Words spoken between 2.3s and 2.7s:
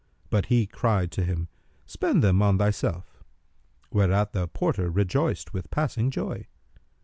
on